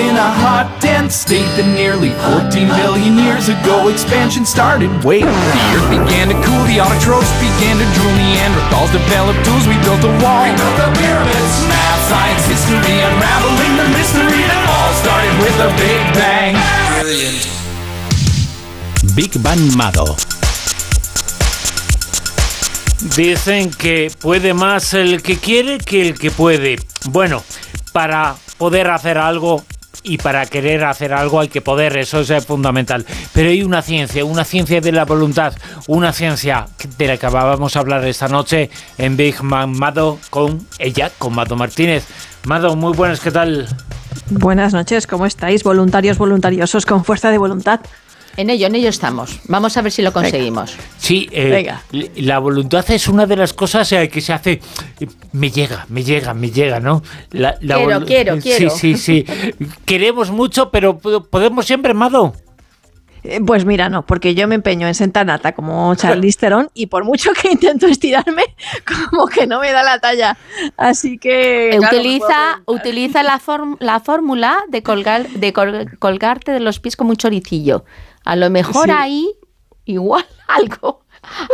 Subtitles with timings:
[0.00, 4.88] in a hot, dense state that nearly 14 billion years ago expansion started.
[5.04, 9.76] Wait, the earth began to cool, the autotrophs began to drool, Neanderthals developed tools, we
[9.84, 10.48] built a wall.
[10.48, 15.70] We built the pyramids, math, science, history, unraveling the mystery that all started with a
[15.76, 16.54] big bang.
[17.04, 17.40] Brilliant.
[19.14, 20.16] Big Bang Mado.
[23.16, 26.78] Dicen que puede más el que quiere que el que puede.
[27.10, 27.42] Bueno,
[27.92, 29.64] para poder hacer algo
[30.02, 33.04] y para querer hacer algo hay que poder, eso es fundamental.
[33.32, 35.54] Pero hay una ciencia, una ciencia de la voluntad,
[35.86, 36.66] una ciencia
[36.96, 41.34] de la que vamos a hablar esta noche en Big Man Mado con ella, con
[41.34, 42.06] Mado Martínez.
[42.44, 43.68] Mado, muy buenas, ¿qué tal?
[44.30, 45.62] Buenas noches, ¿cómo estáis?
[45.62, 47.80] Voluntarios, voluntariosos, con fuerza de voluntad.
[48.36, 49.40] En ello, en ello estamos.
[49.48, 50.76] Vamos a ver si lo conseguimos.
[50.98, 51.72] Sí, eh,
[52.16, 54.60] la voluntad es una de las cosas eh, que se hace.
[55.32, 57.02] Me llega, me llega, me llega, ¿no?
[57.30, 58.70] quiero, quiero, quiero.
[58.70, 59.26] Sí, sí, sí.
[59.84, 62.34] Queremos mucho, pero podemos siempre, Mado.
[63.22, 66.86] Eh, pues mira, no, porque yo me empeño en sentar nata como Charlize Theron y
[66.86, 68.44] por mucho que intento estirarme,
[69.10, 70.38] como que no me da la talla.
[70.76, 71.78] Así que...
[71.78, 73.40] Utiliza, utiliza la,
[73.80, 75.52] la fórmula de, colgar, de
[75.98, 77.84] colgarte de los pies como un choricillo.
[78.30, 79.28] A lo mejor ahí
[79.86, 81.02] igual algo.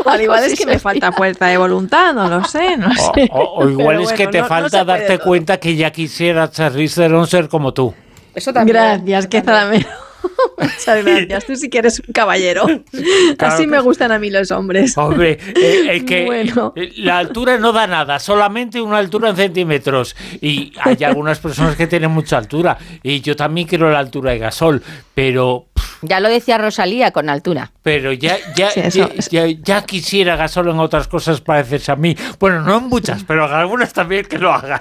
[0.04, 3.30] Al igual es que me falta fuerza de voluntad, no lo sé, no sé.
[3.32, 7.72] O, igual es que te falta darte cuenta que ya quisiera Charlize Theron ser como
[7.72, 7.94] tú.
[8.34, 8.76] Eso también.
[8.76, 9.86] Gracias, que menos.
[10.58, 11.46] Muchas gracias.
[11.46, 12.66] Tú sí que eres un caballero.
[13.38, 14.98] Así me gustan a mí los hombres.
[14.98, 16.52] Hombre, eh, que
[16.96, 20.14] la altura no da nada, solamente una altura en centímetros.
[20.42, 22.76] Y hay algunas personas que tienen mucha altura.
[23.02, 24.82] Y yo también quiero la altura de gasol,
[25.14, 25.68] pero
[26.02, 27.72] ya lo decía Rosalía con altura.
[27.82, 28.70] Pero ya, ya,
[29.62, 32.16] ya, quisiera Gasol en otras cosas parecerse a mí.
[32.38, 34.80] Bueno, no en muchas, pero en algunas también que lo hagan.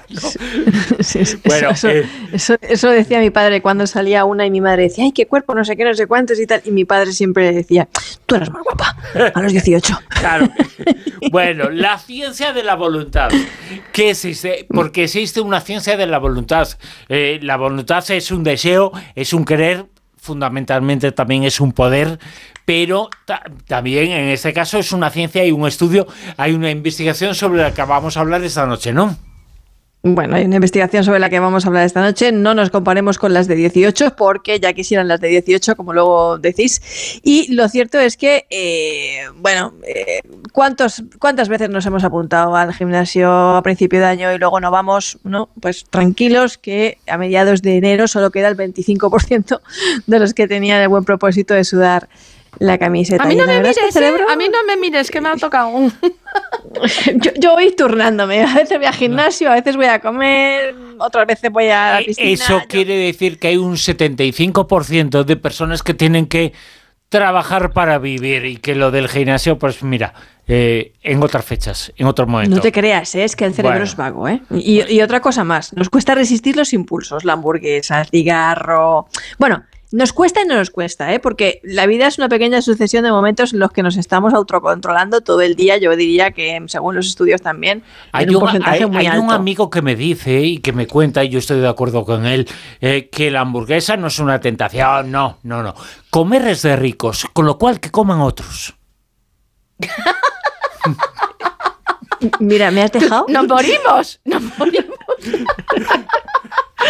[1.44, 5.12] bueno, eh, eso, eso, decía mi padre cuando salía una y mi madre decía, ay,
[5.12, 6.62] qué cuerpo, no sé qué, no sé cuántos y tal.
[6.64, 7.88] Y mi padre siempre decía,
[8.26, 8.96] tú eres más guapa,
[9.34, 9.98] a los 18.
[10.16, 10.48] Claro.
[11.30, 13.30] bueno, la ciencia de la voluntad.
[13.92, 14.66] ¿Qué existe?
[14.68, 16.68] Porque existe una ciencia de la voluntad.
[17.08, 19.86] Eh, la voluntad es un deseo, es un querer
[20.26, 22.18] fundamentalmente también es un poder,
[22.64, 23.08] pero
[23.66, 26.06] también en este caso es una ciencia y un estudio,
[26.36, 29.16] hay una investigación sobre la que vamos a hablar esta noche, ¿no?
[30.14, 32.30] Bueno, hay una investigación sobre la que vamos a hablar esta noche.
[32.30, 36.38] No nos comparemos con las de 18 porque ya quisieran las de 18, como luego
[36.38, 37.20] decís.
[37.24, 40.20] Y lo cierto es que, eh, bueno, eh,
[40.52, 44.70] ¿cuántos, ¿cuántas veces nos hemos apuntado al gimnasio a principio de año y luego no
[44.70, 45.18] vamos?
[45.24, 45.48] ¿no?
[45.60, 49.60] Pues tranquilos que a mediados de enero solo queda el 25%
[50.06, 52.08] de los que tenían el buen propósito de sudar
[52.58, 53.24] la camiseta.
[53.24, 54.14] A mí no me mires, ¿eh?
[54.28, 55.92] a mí no me mires, que me ha tocado un...
[57.36, 61.50] yo, voy turnándome, a veces voy al gimnasio, a veces voy a comer, otras veces
[61.50, 62.30] voy a la eh, piscina.
[62.32, 66.52] Eso quiere decir que hay un 75% de personas que tienen que
[67.08, 70.12] trabajar para vivir y que lo del gimnasio, pues mira,
[70.48, 72.56] eh, en otras fechas, en otros momentos.
[72.56, 74.28] No te creas, es que el cerebro es vago.
[74.28, 74.42] ¿eh?
[74.50, 79.06] Y, y, otra cosa más, nos cuesta resistir los impulsos, la hamburguesa, el cigarro.
[79.38, 81.20] Bueno, nos cuesta y no nos cuesta, ¿eh?
[81.20, 85.20] porque la vida es una pequeña sucesión de momentos en los que nos estamos autocontrolando
[85.20, 85.76] todo el día.
[85.76, 87.82] Yo diría que, según los estudios también,
[88.12, 89.12] hay un, porcentaje muy alto.
[89.12, 92.04] Hay un amigo que me dice y que me cuenta, y yo estoy de acuerdo
[92.04, 92.48] con él,
[92.80, 95.10] eh, que la hamburguesa no es una tentación.
[95.10, 95.74] No, no, no.
[96.10, 98.74] Comer es de ricos, con lo cual que coman otros.
[102.40, 103.26] Mira, ¿me has dejado?
[103.28, 104.20] ¡Nos morimos!
[104.24, 104.96] ¡Nos morimos!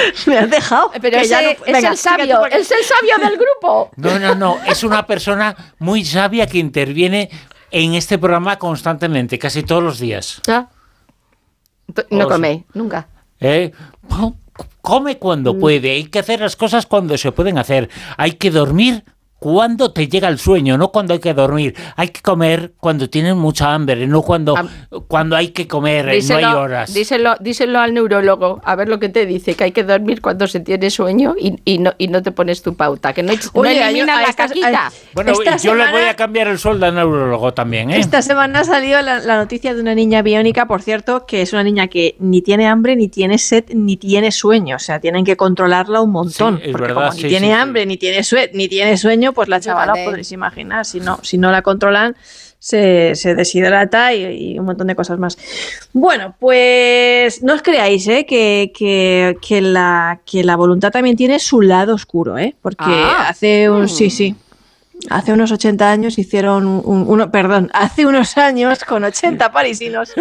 [0.27, 0.91] Me has dejado.
[1.01, 3.91] Pero es el sabio, es el sabio del grupo.
[3.97, 4.59] No, no, no.
[4.67, 7.31] Es una persona muy sabia que interviene
[7.71, 10.41] en este programa constantemente, casi todos los días.
[10.49, 10.69] Ah.
[12.11, 13.09] No come, nunca.
[13.41, 13.73] ¿Eh?
[14.81, 15.61] Come cuando mm.
[15.61, 15.91] puede.
[15.91, 17.89] Hay que hacer las cosas cuando se pueden hacer.
[18.17, 19.05] Hay que dormir
[19.39, 21.75] cuando te llega el sueño, no cuando hay que dormir.
[21.97, 24.55] Hay que comer cuando tienes mucha hambre, no cuando,
[25.09, 26.95] cuando hay que comer, no hay horas.
[26.95, 30.47] Díselo, díselo al neurólogo, a ver lo que te dice, que hay que dormir cuando
[30.47, 34.23] se tiene sueño y, y, no, y no te pones tu pauta, que no, elimina
[34.23, 34.91] la caquita.
[35.15, 35.33] Bueno,
[35.63, 37.91] yo le voy a cambiar el sueldo al neurólogo también.
[37.91, 37.99] ¿eh?
[37.99, 41.63] Esta semana ha salido la, noticia de una niña biónica, por cierto, que es una
[41.63, 44.77] niña que ni tiene hambre, ni tiene sed, ni tiene sueño.
[44.77, 46.61] O sea, tienen que controlarla un montón.
[46.63, 49.61] es porque verdad, como ni tiene hambre, ni tiene, sed, ni tiene sueño, pues la
[49.61, 52.17] chavala os podréis imaginar, si no, si no la controlan,
[52.59, 55.39] se, deshidrata y, un montón de cosas más.
[55.93, 58.27] Bueno, pues no os creáis ¿eh?
[58.27, 62.55] que, la, que la voluntad también tiene su lado oscuro, ¿eh?
[62.61, 63.29] porque ah.
[63.29, 63.89] hace un...
[63.89, 64.11] Sí, mm.
[64.11, 64.37] sí.
[65.11, 70.13] Hace unos 80 años hicieron un, uno, perdón, hace unos años con 80 parisinos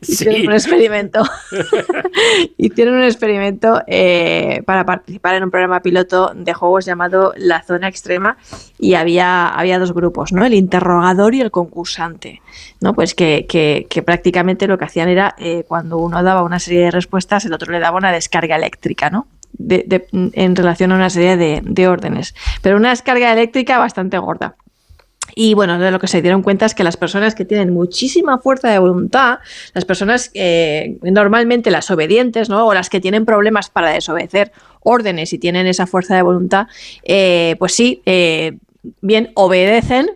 [0.00, 1.22] hicieron un experimento.
[2.56, 7.88] hicieron un experimento eh, para participar en un programa piloto de juegos llamado La Zona
[7.88, 8.36] Extrema
[8.78, 10.44] y había, había dos grupos, ¿no?
[10.44, 12.42] El interrogador y el concursante,
[12.80, 12.94] ¿no?
[12.94, 16.80] Pues que, que- que prácticamente lo que hacían era eh, cuando uno daba una serie
[16.84, 19.26] de respuestas, el otro le daba una descarga eléctrica, ¿no?
[19.52, 22.34] De- de- en relación a una serie de, de órdenes.
[22.62, 24.56] Pero una descarga eléctrica bastante gorda.
[25.34, 28.38] Y bueno, de lo que se dieron cuenta es que las personas que tienen muchísima
[28.38, 29.38] fuerza de voluntad,
[29.72, 32.66] las personas eh, normalmente las obedientes, ¿no?
[32.66, 36.66] O las que tienen problemas para desobedecer órdenes y tienen esa fuerza de voluntad,
[37.04, 38.58] eh, pues sí, eh,
[39.00, 40.10] bien obedecen,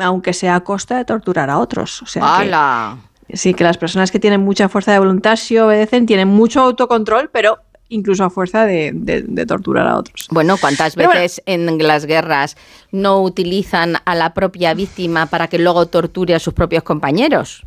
[0.00, 2.02] aunque sea a costa de torturar a otros.
[2.02, 2.96] O sea, que- ¡Hala!
[3.34, 7.28] Sí, que las personas que tienen mucha fuerza de voluntad sí obedecen, tienen mucho autocontrol,
[7.30, 7.58] pero
[7.88, 10.28] incluso a fuerza de, de- de torturar a otros.
[10.30, 11.20] Bueno, ¿cuántas Pero bueno.
[11.22, 12.56] veces en las guerras
[12.92, 17.64] no utilizan a la propia víctima para que luego torture a sus propios compañeros?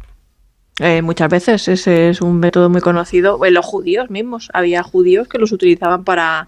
[0.79, 3.43] Eh, muchas veces ese es un método muy conocido.
[3.45, 6.47] En los judíos mismos, había judíos que los utilizaban para,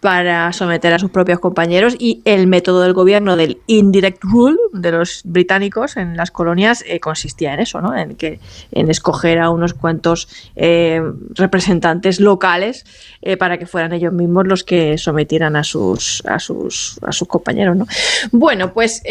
[0.00, 4.92] para someter a sus propios compañeros y el método del gobierno del indirect rule de
[4.92, 7.96] los británicos en las colonias eh, consistía en eso, ¿no?
[7.96, 8.38] En que
[8.70, 11.02] en escoger a unos cuantos eh,
[11.34, 12.84] representantes locales
[13.22, 17.26] eh, para que fueran ellos mismos los que sometieran a sus a sus a sus
[17.26, 17.86] compañeros, ¿no?
[18.30, 19.02] Bueno, pues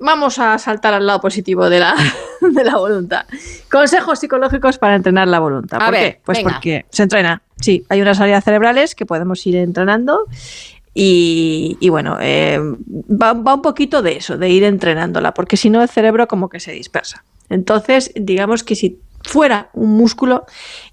[0.00, 1.94] vamos a saltar al lado positivo de la,
[2.40, 3.26] de la voluntad.
[3.70, 5.80] Consejos psicológicos para entrenar la voluntad.
[5.80, 6.20] A ¿Por ver, qué?
[6.24, 6.52] Pues venga.
[6.52, 7.42] porque se entrena.
[7.60, 10.26] Sí, hay unas áreas cerebrales que podemos ir entrenando
[10.92, 15.82] y, bueno, eh, va, va un poquito de eso, de ir entrenándola, porque si no
[15.82, 17.24] el cerebro como que se dispersa.
[17.48, 20.46] Entonces, digamos que si fuera un músculo,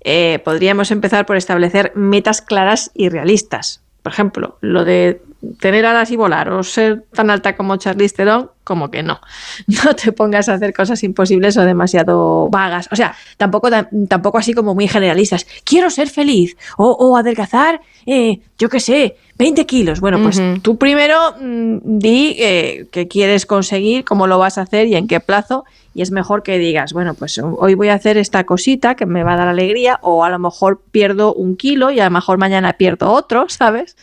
[0.04, 3.82] eh, podríamos empezar por establecer metas claras y realistas.
[4.04, 5.22] Por ejemplo, lo de
[5.60, 9.20] tener alas y volar o ser tan alta como Charlize Theron, como que no.
[9.86, 12.90] No te pongas a hacer cosas imposibles o demasiado vagas.
[12.92, 15.46] O sea, tampoco, tam- tampoco así como muy generalistas.
[15.64, 20.00] Quiero ser feliz o, o adelgazar, eh, yo qué sé, 20 kilos.
[20.02, 24.88] Bueno, pues tú primero mm, di eh, qué quieres conseguir, cómo lo vas a hacer
[24.88, 25.66] y en qué plazo.
[25.94, 29.24] Y es mejor que digas, bueno, pues hoy voy a hacer esta cosita que me
[29.24, 32.38] va a dar alegría, o a lo mejor pierdo un kilo y a lo mejor
[32.38, 33.96] mañana pierdo otro, ¿sabes?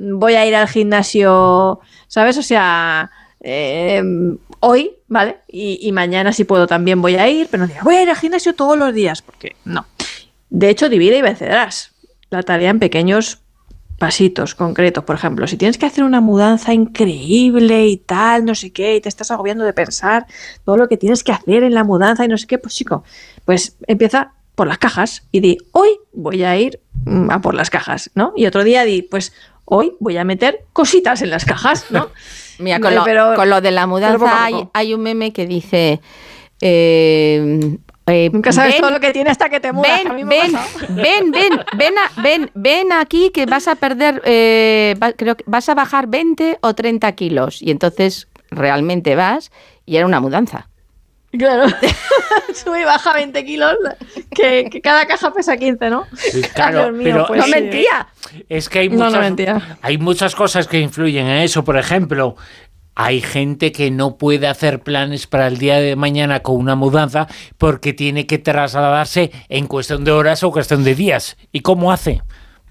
[0.00, 2.38] Voy a ir al gimnasio, ¿sabes?
[2.38, 3.10] O sea,
[3.40, 4.02] eh,
[4.60, 5.38] hoy, ¿vale?
[5.48, 8.16] Y, mañana si puedo también voy a ir, pero no diga, voy a ir al
[8.16, 9.86] gimnasio todos los días, porque no.
[10.48, 11.92] De hecho, divide y vencerás
[12.30, 13.40] la tarea en pequeños
[13.98, 15.04] pasitos concretos.
[15.04, 19.00] Por ejemplo, si tienes que hacer una mudanza increíble y tal, no sé qué, y
[19.00, 20.26] te estás agobiando de pensar
[20.64, 23.04] todo lo que tienes que hacer en la mudanza y no sé qué, pues chico,
[23.44, 27.70] pues empieza por las cajas y di, hoy voy a ir mm, a por las
[27.70, 28.32] cajas, ¿no?
[28.36, 29.32] Y otro día di, pues
[29.70, 32.10] hoy voy a meter cositas en las cajas, ¿no?
[32.58, 36.00] Mira, con lo, pero- con lo de la mudanza hay, hay un meme que dice...
[36.60, 37.76] eh,
[38.06, 40.02] eh, Nunca sabes ven- todo lo que tiene hasta que te mudas.
[40.04, 40.52] Ven, ven,
[40.90, 45.44] ven, ven, ven, a- ven, ven aquí que vas a perder, eh, va- creo que
[45.46, 47.62] vas a bajar 20 o 30 kilos.
[47.62, 49.50] Y entonces realmente vas
[49.86, 50.68] y era una mudanza.
[51.30, 51.66] Claro.
[52.54, 53.76] Sube y baja 20 kilos,
[54.30, 56.06] que, que cada caja pesa 15, ¿no?
[56.14, 57.50] Sí, claro, Dios mío, pero pues no sí.
[57.50, 58.08] mentía.
[58.48, 61.64] Es que hay No, no muchas, hay muchas cosas que influyen en eso.
[61.64, 62.36] Por ejemplo,
[62.94, 67.28] hay gente que no puede hacer planes para el día de mañana con una mudanza
[67.56, 71.36] porque tiene que trasladarse en cuestión de horas o cuestión de días.
[71.52, 72.22] ¿Y cómo hace?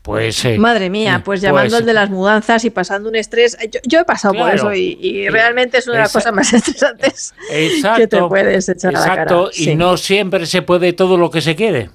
[0.09, 0.43] Pues...
[0.45, 3.55] eh, Madre mía, pues llamando al de las mudanzas y pasando un estrés.
[3.71, 6.51] Yo, yo he pasado por eso y, y realmente es una de las cosas más
[6.53, 9.55] estresantes Exacto, que te puedes echar a la exacto, cara.
[9.55, 9.75] y Sí.
[9.75, 11.89] no siempre se puede todo lo que se quiere.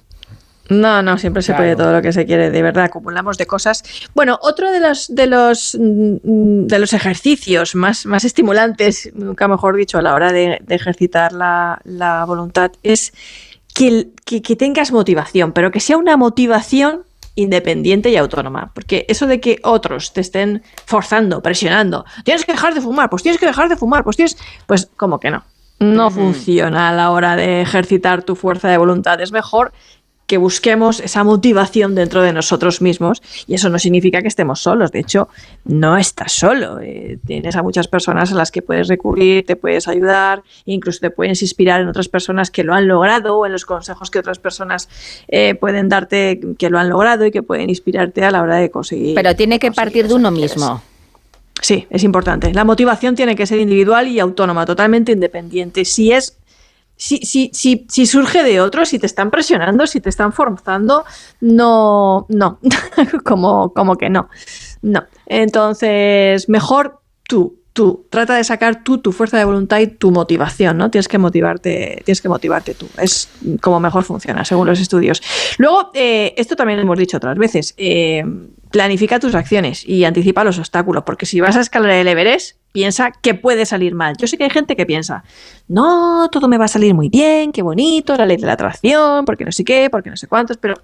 [0.67, 3.83] No, no, siempre se puede todo lo que se quiere, de verdad, acumulamos de cosas.
[4.15, 9.75] Bueno, otro de los de los mm, de los ejercicios más, más estimulantes, nunca mejor
[9.75, 13.13] dicho, a la hora de, de ejercitar la, la voluntad, es
[13.75, 17.03] que, que tengas motivación, pero que sea una motivación
[17.35, 18.71] independiente y autónoma.
[18.73, 23.23] Porque eso de que otros te estén forzando, presionando, tienes que dejar de fumar, pues
[23.23, 24.37] tienes que dejar de fumar, pues tienes.
[24.65, 25.43] Pues como que no.
[25.79, 29.19] No funciona a la hora de ejercitar tu fuerza de voluntad.
[29.19, 29.73] Es mejor
[30.27, 34.91] que busquemos esa motivación dentro de nosotros mismos y eso no significa que estemos solos,
[34.91, 35.29] de hecho
[35.65, 39.87] no estás solo, eh, tienes a muchas personas a las que puedes recurrir, te puedes
[39.87, 43.65] ayudar, incluso te puedes inspirar en otras personas que lo han logrado o en los
[43.65, 44.89] consejos que otras personas
[45.27, 48.71] eh, pueden darte que lo han logrado y que pueden inspirarte a la hora de
[48.71, 49.15] conseguir.
[49.15, 50.81] Pero tiene que partir de uno mismo.
[51.61, 52.53] Sí, es importante.
[52.53, 55.85] La motivación tiene que ser individual y autónoma, totalmente independiente.
[55.85, 56.37] Si es
[56.97, 61.05] si, si, si, si surge de otros, si te están presionando, si te están forzando,
[61.41, 62.59] no, no,
[63.23, 64.29] como, como que no.
[64.81, 65.03] No.
[65.25, 70.77] Entonces, mejor tú tú, trata de sacar tú tu fuerza de voluntad y tu motivación,
[70.77, 70.89] ¿no?
[70.89, 72.87] Tienes que motivarte, tienes que motivarte tú.
[72.97, 73.27] Es
[73.61, 75.21] como mejor funciona, según los estudios.
[75.57, 77.73] Luego, eh, esto también lo hemos dicho otras veces.
[77.75, 78.23] eh,
[78.71, 83.11] planifica tus acciones y anticipa los obstáculos, porque si vas a escalar el Everest, piensa
[83.11, 84.17] que puede salir mal.
[84.17, 85.23] Yo sé que hay gente que piensa,
[85.69, 89.23] no, todo me va a salir muy bien, qué bonito, la ley de la atracción,
[89.23, 90.75] porque no sé qué, porque no sé cuántos, pero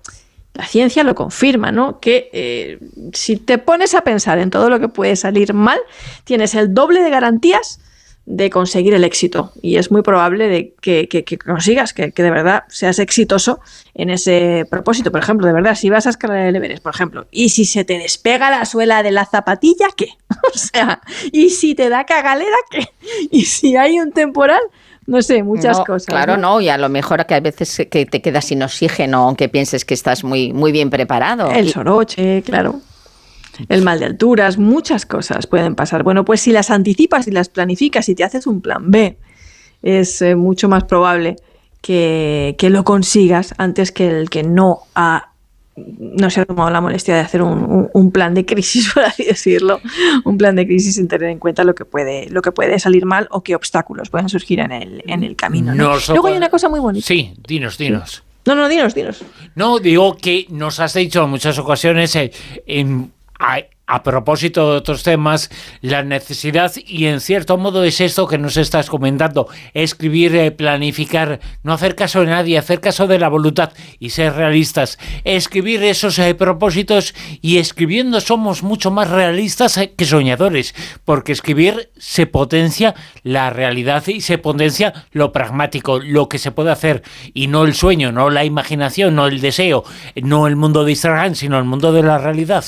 [0.53, 1.99] la ciencia lo confirma, ¿no?
[1.99, 2.79] Que eh,
[3.11, 5.79] si te pones a pensar en todo lo que puede salir mal,
[6.23, 7.80] tienes el doble de garantías
[8.25, 9.51] de conseguir el éxito.
[9.61, 13.59] Y es muy probable de que, que- que consigas, que, que de verdad seas exitoso
[13.93, 15.11] en ese propósito.
[15.11, 17.83] Por ejemplo, de verdad, si vas a escalar el Everest, por ejemplo, y si se
[17.83, 20.09] te despega la suela de la zapatilla, ¿qué?
[20.53, 21.01] o sea,
[21.31, 22.87] y si te da cagalera, ¿qué?
[23.31, 24.61] Y si hay un temporal,
[25.07, 26.05] no sé, muchas No, cosas.
[26.07, 29.49] Claro, no, y a lo mejor que a veces que te quedas sin oxígeno, aunque
[29.49, 31.51] pienses que estás muy, muy bien preparado.
[31.51, 32.79] El soroche, claro.
[33.69, 36.03] El mal de alturas, muchas cosas pueden pasar.
[36.03, 39.17] Bueno, pues si las anticipas y las planificas y te haces un plan B,
[39.83, 41.35] es eh, mucho más probable
[41.81, 45.27] que, que lo consigas antes que el que no ha
[45.77, 49.03] no se ha tomado la molestia de hacer un, un- un plan de crisis, por
[49.03, 49.79] así decirlo,
[50.25, 53.05] un plan de crisis sin tener en cuenta lo que puede, lo que puede salir
[53.05, 55.73] mal o qué obstáculos pueden surgir en el, en el camino.
[55.73, 55.93] ¿no?
[55.93, 57.07] Nos- Luego hay una cosa muy bonita.
[57.07, 58.21] Sí, dinos, dinos.
[58.45, 59.23] No, no, dinos, dinos.
[59.55, 62.31] No, digo que nos has dicho en muchas ocasiones, eh,
[62.67, 65.49] en- a, propósito de otros temas,
[65.81, 71.41] la necesidad, y en cierto modo es esto que nos estás comentando, escribir, eh, planificar,
[71.63, 74.97] no hacer caso de nadie, hacer caso de la voluntad y ser realistas.
[75.25, 81.91] Escribir esos eh, propósitos y escribiendo somos mucho más realistas eh, que soñadores, porque escribir
[81.97, 87.47] se potencia la realidad y se potencia lo pragmático, lo que se puede hacer, y
[87.47, 89.83] no el sueño, no la imaginación, no el deseo,
[90.15, 92.63] no el mundo de Instagram, sino el mundo de la realidad.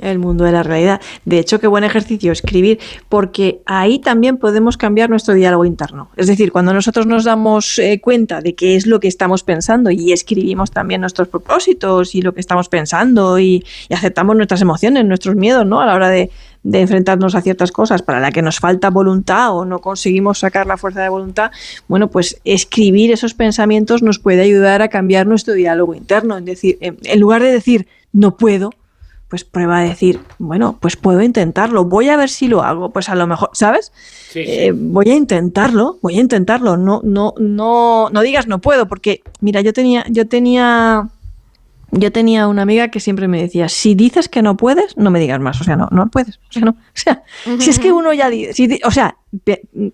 [0.00, 1.00] El mundo de la realidad.
[1.24, 2.78] De hecho, qué buen ejercicio escribir,
[3.08, 6.10] porque ahí también podemos cambiar nuestro diálogo interno.
[6.16, 9.90] Es decir, cuando nosotros nos damos eh, cuenta de qué es lo que estamos pensando
[9.90, 15.36] y escribimos también nuestros propósitos y lo que estamos pensando y, aceptamos nuestras emociones, nuestros
[15.36, 15.80] miedos, ¿no?
[15.80, 16.30] A la hora de,
[16.62, 20.66] de enfrentarnos a ciertas cosas para la que nos falta voluntad o no conseguimos sacar
[20.66, 21.50] la fuerza de voluntad,
[21.88, 26.38] bueno, pues escribir esos pensamientos nos puede ayudar a cambiar nuestro diálogo interno.
[26.38, 28.72] Es decir, en, en lugar de decir no puedo,
[29.30, 33.08] pues prueba a decir, bueno, pues puedo intentarlo, voy a ver si lo hago, pues
[33.08, 33.92] a lo mejor, ¿sabes?
[34.28, 38.88] Sí, Eh, voy a intentarlo, voy a intentarlo, no, no, no, no digas no puedo,
[38.88, 41.08] porque mira, yo tenía, yo tenía,
[41.92, 45.20] yo tenía una amiga que siempre me decía, si dices que no puedes, no me
[45.20, 47.22] digas más, o sea, no, no puedes, o sea, no, o sea,
[47.60, 49.16] si es que uno ya dice, si o sea,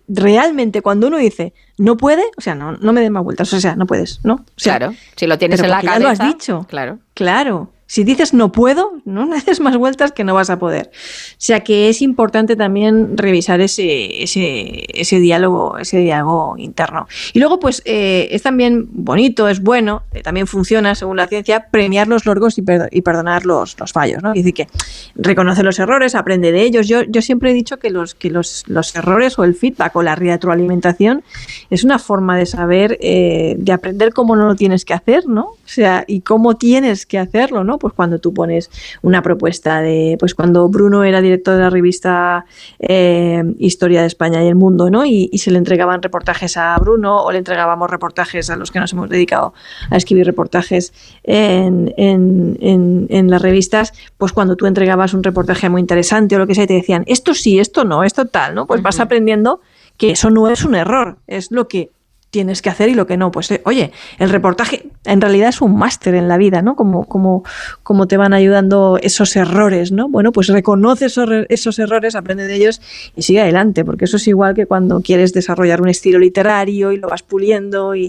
[0.08, 3.60] realmente cuando uno dice no puede, o sea, no, no me des más vueltas, o
[3.60, 4.34] sea, no puedes, ¿no?
[4.36, 6.24] O sea, claro, si lo tienes en la porque ya cabeza.
[6.24, 6.66] lo has dicho.
[6.70, 6.98] Claro.
[7.12, 7.70] Claro.
[7.86, 10.90] Si dices no puedo, no le más vueltas que no vas a poder.
[10.92, 17.06] O sea que es importante también revisar ese, ese, ese diálogo, ese diálogo interno.
[17.32, 21.68] Y luego, pues, eh, es también bonito, es bueno, eh, también funciona, según la ciencia,
[21.70, 24.30] premiar los logros y perdonar los, los fallos, ¿no?
[24.30, 24.68] Es decir, que
[25.14, 26.88] reconoce los errores, aprende de ellos.
[26.88, 30.02] Yo, yo siempre he dicho que los, que los, los errores o el feedback o
[30.02, 31.22] la retroalimentación
[31.70, 35.42] es una forma de saber, eh, de aprender cómo no lo tienes que hacer, ¿no?
[35.42, 37.75] O sea, y cómo tienes que hacerlo, ¿no?
[37.78, 38.70] Pues cuando tú pones
[39.02, 42.44] una propuesta de, pues cuando Bruno era director de la revista
[42.78, 45.04] eh, Historia de España y el Mundo, ¿no?
[45.04, 48.80] Y, y se le entregaban reportajes a Bruno o le entregábamos reportajes a los que
[48.80, 49.54] nos hemos dedicado
[49.90, 50.92] a escribir reportajes
[51.24, 56.38] en, en, en, en las revistas, pues cuando tú entregabas un reportaje muy interesante o
[56.38, 58.66] lo que sea, y te decían, esto sí, esto no, esto tal, ¿no?
[58.66, 59.60] Pues vas aprendiendo
[59.96, 61.90] que eso no es un error, es lo que
[62.36, 63.30] tienes que hacer y lo que no.
[63.30, 66.76] Pues eh, oye, el reportaje en realidad es un máster en la vida, ¿no?
[66.76, 67.44] Como, como,
[67.82, 70.10] como te van ayudando esos errores, ¿no?
[70.10, 72.82] Bueno, pues reconoce esos, esos errores, aprende de ellos
[73.16, 76.98] y sigue adelante, porque eso es igual que cuando quieres desarrollar un estilo literario y
[76.98, 78.04] lo vas puliendo y,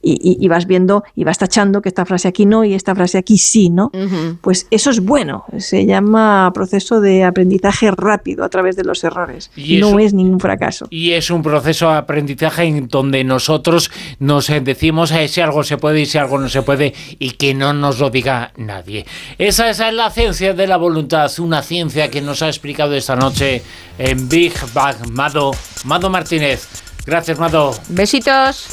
[0.00, 3.18] y- y- vas viendo y vas tachando que esta frase aquí no y esta frase
[3.18, 3.86] aquí sí, ¿no?
[3.92, 4.36] Ujú.
[4.40, 9.50] Pues eso es bueno, se llama proceso de aprendizaje rápido a través de los errores.
[9.56, 10.86] Y no eso- es ningún fracaso.
[10.90, 15.64] Y es un proceso de aprendizaje en donde nosotros nos eh, decimos eh, si algo
[15.64, 19.06] se puede y si algo no se puede y que no nos lo diga nadie.
[19.38, 23.16] Esa, esa es la ciencia de la voluntad, una ciencia que nos ha explicado esta
[23.16, 23.62] noche
[23.96, 25.52] en Big Bang Mado,
[25.84, 26.68] Mado Martínez.
[27.06, 27.74] Gracias, Mado.
[27.88, 28.66] Besitos.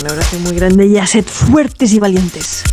[0.00, 2.64] Un abrazo muy grande y a sed fuertes y valientes.